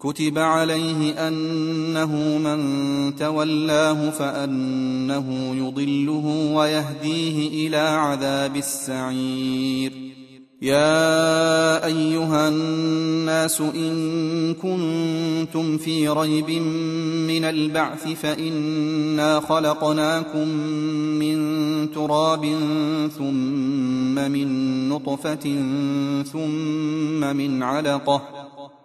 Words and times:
كتب 0.00 0.38
عليه 0.38 1.28
أنه 1.28 2.38
من 2.38 3.16
تولاه 3.16 4.10
فأنه 4.10 5.54
يضله 5.56 6.52
ويهديه 6.54 7.66
إلى 7.68 7.76
عذاب 7.76 8.56
السعير. 8.56 9.92
يا 10.62 11.86
أيها 11.86 12.48
الناس 12.48 13.60
إن 13.60 14.54
كنتم 14.54 15.78
في 15.78 16.08
ريب 16.08 16.50
من 17.26 17.44
البعث 17.44 18.08
فإنا 18.08 19.40
خلقناكم 19.40 20.48
من 21.18 21.38
تراب 21.92 22.44
ثم 23.18 24.14
من 24.14 24.88
نطفة 24.88 25.62
ثم 26.32 27.36
من 27.36 27.62
علقة 27.62 28.22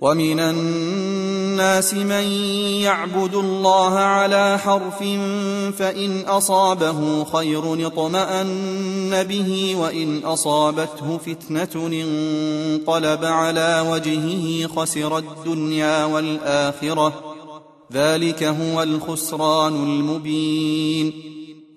ومن 0.00 0.40
الناس 0.40 1.94
من 1.94 2.24
يعبد 2.82 3.34
الله 3.34 3.94
على 3.94 4.58
حرف 4.58 4.98
فإن 5.78 6.20
أصابه 6.26 7.24
خير 7.24 7.86
اطمأن 7.86 9.22
به 9.22 9.76
وإن 9.78 10.18
أصابته 10.24 11.18
فتنة 11.18 11.86
انقلب 11.86 13.24
على 13.24 13.86
وجهه 13.90 14.66
خسر 14.66 15.18
الدنيا 15.18 16.04
والآخرة. 16.04 17.34
ذلك 17.92 18.42
هو 18.44 18.82
الخسران 18.82 19.74
المبين. 19.74 21.12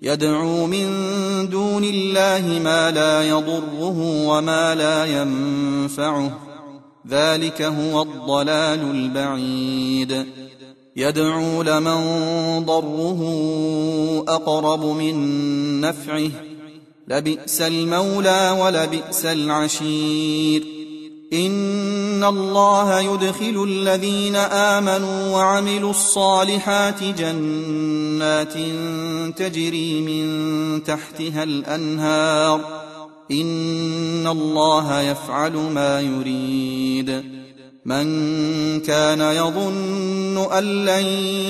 يدعو 0.02 0.66
من 0.66 0.88
دون 1.48 1.84
الله 1.84 2.60
ما 2.64 2.90
لا 2.90 3.28
يضره 3.28 4.26
وما 4.26 4.74
لا 4.74 5.04
ينفعه. 5.04 6.49
ذلك 7.10 7.62
هو 7.62 8.02
الضلال 8.02 8.90
البعيد. 8.90 10.26
يدعو 10.96 11.62
لمن 11.62 12.00
ضره 12.64 13.20
أقرب 14.28 14.84
من 14.84 15.80
نفعه. 15.80 16.30
لبئس 17.08 17.60
المولى 17.60 18.56
ولبئس 18.60 19.24
العشير. 19.24 20.64
إن 21.32 22.24
الله 22.24 23.00
يدخل 23.00 23.64
الذين 23.68 24.36
آمنوا 24.36 25.36
وعملوا 25.36 25.90
الصالحات 25.90 27.02
جنات 27.02 28.52
تجري 29.36 30.00
من 30.00 30.84
تحتها 30.84 31.42
الأنهار. 31.42 32.89
ان 33.30 34.26
الله 34.26 35.00
يفعل 35.00 35.52
ما 35.52 36.00
يريد. 36.00 37.40
من 37.84 38.80
كان 38.80 39.20
يظن 39.20 40.52
ان 40.52 40.84
لن 40.84 41.06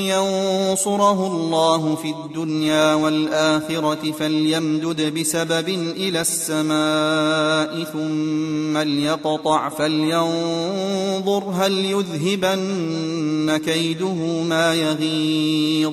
ينصره 0.06 1.26
الله 1.26 1.94
في 1.94 2.10
الدنيا 2.10 2.94
والاخره 2.94 4.12
فليمدد 4.12 5.18
بسبب 5.18 5.68
إلى 5.96 6.20
السماء 6.20 7.84
ثم 7.84 8.78
ليقطع 8.78 9.68
فلينظر 9.68 11.44
هل 11.44 11.72
يذهبن 11.84 13.56
كيده 13.56 14.42
ما 14.42 14.74
يغيظ. 14.74 15.92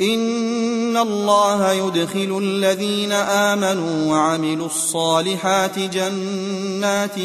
إن 0.00 0.96
الله 0.96 1.72
يدخل 1.72 2.38
الذين 2.42 3.12
آمنوا 3.12 4.12
وعملوا 4.12 4.66
الصالحات 4.66 5.78
جنات 5.78 7.16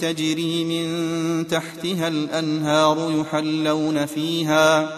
تجري 0.00 0.64
من 0.64 1.48
تحتها 1.48 2.08
الأنهار 2.08 3.12
يحلون 3.20 4.06
فيها 4.06 4.88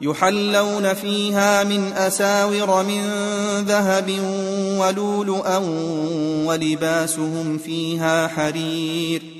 يحلون 0.00 0.94
فيها 0.94 1.64
من 1.64 1.92
أساور 1.92 2.82
من 2.82 3.04
ذهب 3.66 4.10
ولؤلؤا 4.78 5.56
ولباسهم 6.46 7.58
فيها 7.58 8.28
حرير. 8.28 9.39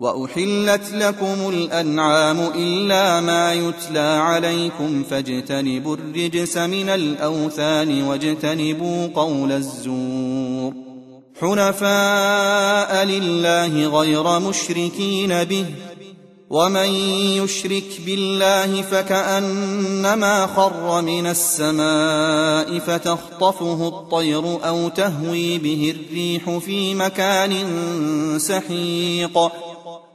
وأحلت 0.00 0.92
لكم 0.92 1.48
الأنعام 1.48 2.40
إلا 2.54 3.20
ما 3.20 3.54
يتلى 3.54 3.98
عليكم 3.98 5.02
فاجتنبوا 5.10 5.96
الرجس 5.96 6.56
من 6.56 6.88
الأوثان 6.88 8.02
واجتنبوا 8.02 9.06
قول 9.14 9.52
الزور. 9.52 10.72
حنفاء 11.40 13.04
لله 13.04 14.00
غير 14.00 14.38
مشركين 14.38 15.44
به 15.44 15.64
ومن 16.50 16.88
يشرك 17.42 18.00
بالله 18.06 18.82
فكأنما 18.82 20.46
خر 20.46 21.02
من 21.02 21.26
السماء 21.26 22.78
فتخطفه 22.78 23.88
الطير 23.88 24.68
أو 24.68 24.88
تهوي 24.88 25.58
به 25.58 25.94
الريح 25.96 26.58
في 26.58 26.94
مكان 26.94 27.54
سحيق. 28.38 29.38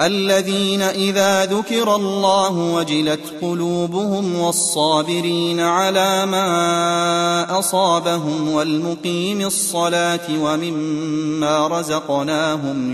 الذين 0.00 0.82
إذا 0.82 1.44
ذكر 1.44 1.94
الله 1.96 2.74
وجلت 2.74 3.20
قلوبهم 3.42 4.38
والصابرين 4.38 5.60
على 5.60 6.26
ما 6.26 7.58
أصابهم 7.58 8.48
والمقيم 8.52 9.40
الصلاة 9.40 10.28
ومما 10.40 11.66
رزقناهم 11.68 12.92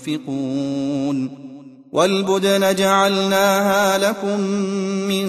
ينفقون 0.00 1.44
والبدن 1.92 2.74
جعلناها 2.74 3.98
لكم 3.98 4.40
من 5.08 5.28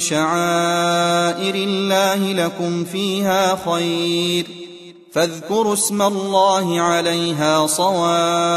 شعائر 0.00 1.54
الله 1.54 2.32
لكم 2.32 2.84
فيها 2.84 3.58
خير 3.70 4.46
فاذكروا 5.12 5.72
اسم 5.72 6.02
الله 6.02 6.80
عليها 6.80 7.66
صواف 7.66 8.56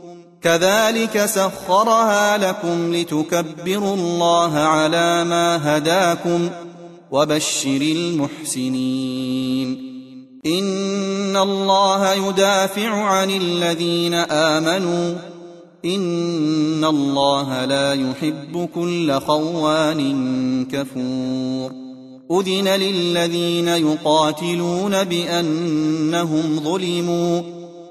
كذلك 0.43 1.25
سخرها 1.25 2.37
لكم 2.37 2.95
لتكبروا 2.95 3.95
الله 3.95 4.57
على 4.57 5.23
ما 5.23 5.77
هداكم 5.77 6.49
وبشر 7.11 7.81
المحسنين. 7.81 9.67
إن 10.45 11.37
الله 11.37 12.13
يدافع 12.13 12.89
عن 12.89 13.29
الذين 13.29 14.13
آمنوا. 14.13 15.15
إن 15.85 16.85
الله 16.85 17.65
لا 17.65 17.93
يحب 17.93 18.69
كل 18.75 19.19
خوان 19.19 20.65
كفور. 20.71 21.71
أذن 22.31 22.67
للذين 22.67 23.67
يقاتلون 23.67 25.03
بأنهم 25.03 26.59
ظلموا. 26.63 27.60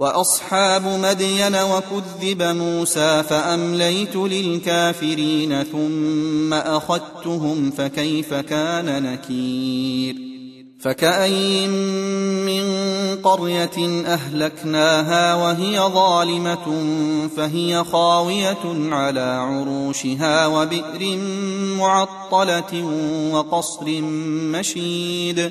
وأصحاب 0.00 0.86
مدين 0.86 1.56
وكذب 1.56 2.42
موسى 2.42 3.22
فأمليت 3.22 4.16
للكافرين 4.16 5.62
ثم 5.62 6.54
أخذتهم 6.54 7.70
فكيف 7.70 8.34
كان 8.34 9.02
نكير؟ 9.02 10.16
فكاين 10.80 11.70
من 12.46 12.66
قرية 13.22 14.06
أهلكناها 14.06 15.34
وهي 15.34 15.80
ظالمة 15.80 16.82
فهي 17.36 17.84
خاوية 17.84 18.94
على 18.94 19.20
عروشها 19.20 20.46
وبئر 20.46 21.16
معطلة 21.78 22.84
وقصر 23.32 24.00
مشيد 24.52 25.50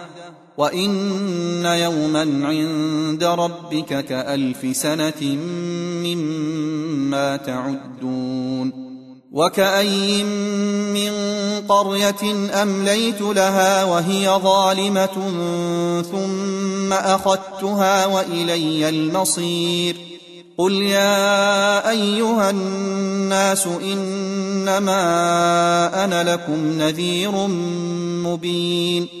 وان 0.57 1.65
يوما 1.65 2.47
عند 2.47 3.23
ربك 3.23 4.05
كالف 4.05 4.77
سنه 4.77 5.35
مما 6.03 7.37
تعدون 7.37 8.91
وكاين 9.31 10.25
من 10.93 11.11
قريه 11.67 12.51
امليت 12.63 13.21
لها 13.21 13.83
وهي 13.83 14.29
ظالمه 14.43 15.07
ثم 16.11 16.93
اخذتها 16.93 18.05
والي 18.05 18.89
المصير 18.89 19.95
قل 20.57 20.73
يا 20.73 21.89
ايها 21.89 22.49
الناس 22.49 23.67
انما 23.67 24.93
أنا 26.03 26.33
لكم 26.33 26.81
نذير 26.81 27.31
مبين 28.27 29.20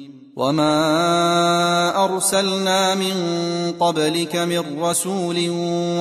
وما 0.41 2.05
ارسلنا 2.05 2.95
من 2.95 3.13
قبلك 3.79 4.35
من 4.35 4.81
رسول 4.81 5.49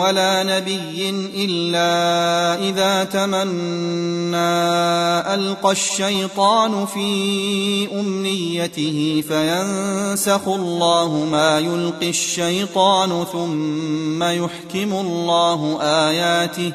ولا 0.00 0.42
نبي 0.42 1.10
الا 1.44 1.92
اذا 2.68 3.04
تمنى 3.04 4.36
القى 5.34 5.72
الشيطان 5.72 6.86
في 6.86 7.08
امنيته 8.00 9.24
فينسخ 9.28 10.48
الله 10.48 11.26
ما 11.30 11.58
يلقي 11.58 12.08
الشيطان 12.08 13.24
ثم 13.32 14.22
يحكم 14.22 14.92
الله 14.92 15.78
اياته 15.82 16.72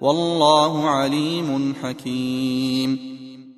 والله 0.00 0.88
عليم 0.88 1.74
حكيم 1.82 3.19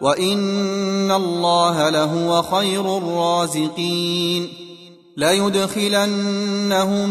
وان 0.00 1.10
الله 1.10 1.90
لهو 1.90 2.42
خير 2.42 2.98
الرازقين 2.98 4.48
ليدخلنهم 5.16 7.10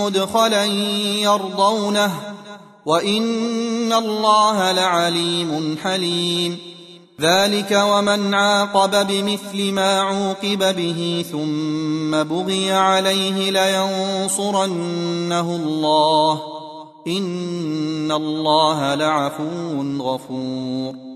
مدخلا 0.00 0.64
يرضونه 1.22 2.12
وان 2.86 3.92
الله 3.92 4.72
لعليم 4.72 5.78
حليم 5.82 6.58
ذلك 7.20 7.82
ومن 7.90 8.34
عاقب 8.34 9.06
بمثل 9.06 9.72
ما 9.72 10.00
عوقب 10.00 10.76
به 10.76 11.24
ثم 11.32 12.22
بغي 12.22 12.72
عليه 12.72 13.50
لينصرنه 13.50 14.76
الله 15.56 16.42
ان 17.06 18.12
الله 18.12 18.94
لعفو 18.94 19.82
غفور 20.00 21.15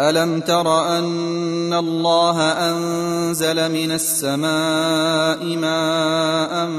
ألم 0.00 0.40
تر 0.40 0.98
أن 0.98 1.72
الله 1.72 2.42
أنزل 2.42 3.72
من 3.72 3.90
السماء 3.90 5.56
ماء 5.56 6.70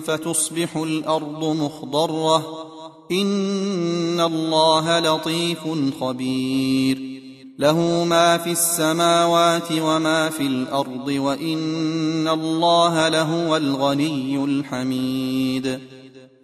فتصبح 0.00 0.76
الأرض 0.76 1.44
مخضرة؟ 1.44 2.66
إن 3.12 4.20
الله 4.20 4.98
لطيف 4.98 5.58
خبير. 6.00 7.20
له 7.58 8.04
ما 8.04 8.38
في 8.38 8.50
السماوات 8.50 9.72
وما 9.72 10.30
في 10.30 10.42
الأرض 10.42 11.06
وإن 11.08 12.28
الله 12.28 13.08
لهو 13.08 13.56
الغني 13.56 14.44
الحميد. 14.44 15.93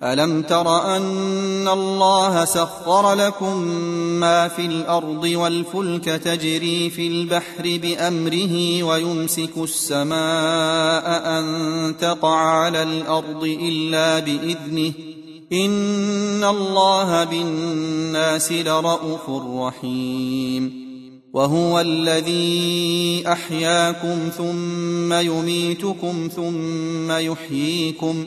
الم 0.02 0.42
تر 0.42 0.96
ان 0.96 1.68
الله 1.68 2.44
سخر 2.44 3.14
لكم 3.14 3.56
ما 4.20 4.48
في 4.48 4.66
الأرض 4.66 5.24
والفلك 5.24 6.04
تجري 6.04 6.90
في 6.90 7.06
البحر 7.06 7.78
بامره 7.82 8.82
ويمسك 8.82 9.56
السماء 9.56 11.28
ان 11.38 11.44
تقع 12.00 12.36
على 12.36 12.82
الأرض 12.82 13.44
الا 13.44 14.18
باذنه 14.18 14.92
ان 15.52 16.44
الله 16.44 17.24
بالناس 17.24 18.52
لرءوف 18.52 19.30
رحيم 19.56 20.90
وهو 21.32 21.80
الذي 21.80 23.22
احياكم 23.26 24.18
ثم 24.36 25.12
يميتكم 25.12 26.28
ثم 26.36 27.12
يحييكم 27.12 28.26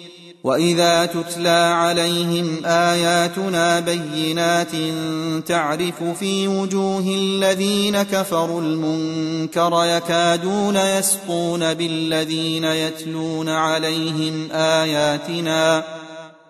واذا 0.43 1.05
تتلى 1.05 1.73
عليهم 1.75 2.65
اياتنا 2.65 3.79
بينات 3.79 4.71
تعرف 5.47 6.03
في 6.19 6.47
وجوه 6.47 7.05
الذين 7.07 8.03
كفروا 8.03 8.61
المنكر 8.61 9.83
يكادون 9.85 10.75
يسقون 10.75 11.73
بالذين 11.73 12.63
يتلون 12.63 13.49
عليهم 13.49 14.51
اياتنا 14.51 15.83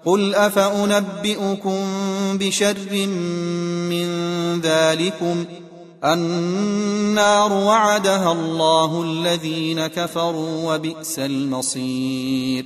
قل 0.06 0.36
افانبئكم 0.36 1.84
بشر 2.38 2.78
من 3.90 4.08
ذلكم 4.62 5.46
النار 6.04 7.54
وعدها 7.54 8.32
الله 8.32 9.04
الذين 9.04 9.88
كفروا 9.88 10.74
وبئس 10.76 11.20
المصير 11.20 12.66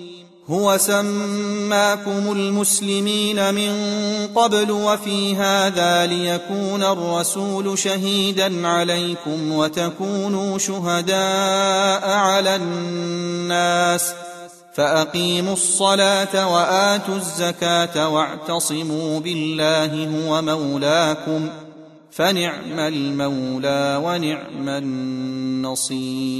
هو 0.51 0.77
سماكم 0.77 2.31
المسلمين 2.31 3.53
من 3.53 3.73
قبل 4.35 4.71
وفي 4.71 5.35
هذا 5.35 6.05
ليكون 6.05 6.83
الرسول 6.83 7.77
شهيدا 7.77 8.67
عليكم 8.67 9.51
وتكونوا 9.51 10.57
شهداء 10.57 12.09
على 12.09 12.55
الناس 12.55 14.13
فأقيموا 14.73 15.53
الصلاة 15.53 16.53
وآتوا 16.53 17.15
الزكاة 17.15 18.09
واعتصموا 18.09 19.19
بالله 19.19 20.07
هو 20.07 20.41
مولاكم 20.41 21.49
فنعم 22.11 22.79
المولى 22.79 24.01
ونعم 24.03 24.69
النصير 25.63 26.31